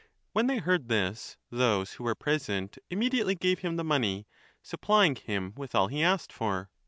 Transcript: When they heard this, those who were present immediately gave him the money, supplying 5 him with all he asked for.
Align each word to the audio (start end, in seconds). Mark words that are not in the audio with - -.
When 0.33 0.47
they 0.47 0.57
heard 0.57 0.87
this, 0.89 1.37
those 1.51 1.93
who 1.93 2.03
were 2.05 2.15
present 2.15 2.79
immediately 2.89 3.35
gave 3.35 3.59
him 3.59 3.75
the 3.75 3.83
money, 3.83 4.25
supplying 4.63 5.13
5 5.13 5.25
him 5.25 5.53
with 5.55 5.75
all 5.75 5.89
he 5.89 6.01
asked 6.01 6.33
for. 6.33 6.71